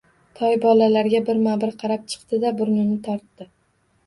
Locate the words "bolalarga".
0.61-1.19